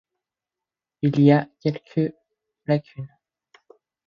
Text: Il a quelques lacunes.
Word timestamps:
Il 1.03 1.31
a 1.31 1.47
quelques 1.59 2.11
lacunes. 2.65 3.07